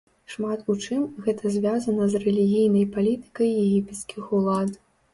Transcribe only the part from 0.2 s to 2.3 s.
Шмат у чым гэта звязана з